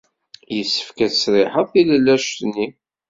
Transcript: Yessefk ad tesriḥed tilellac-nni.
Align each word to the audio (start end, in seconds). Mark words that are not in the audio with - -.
Yessefk 0.55 0.97
ad 1.05 1.11
tesriḥed 1.11 1.67
tilellac-nni. 1.71 2.67